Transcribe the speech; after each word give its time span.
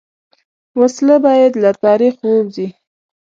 وسله 0.79 1.15
باید 1.25 1.53
له 1.63 1.71
تاریخ 1.83 2.15
ووځي 2.21 2.67